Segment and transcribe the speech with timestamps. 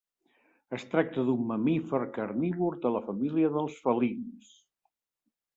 [0.77, 4.53] Es tracta d'un mamífer carnívor de la família dels felins.